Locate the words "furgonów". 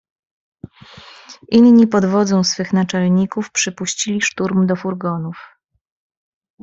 4.75-5.57